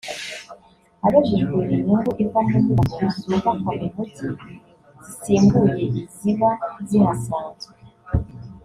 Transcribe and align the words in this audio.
Abajijwe 1.05 1.53
inyungu 1.75 2.11
iva 2.23 2.39
mu 2.47 2.55
nyubako 2.63 3.03
zubakwa 3.19 3.51
mu 3.61 3.67
Mujyi 3.95 4.27
zisimbuye 5.03 5.83
iziba 6.01 6.49
zihasanzwe 6.87 7.69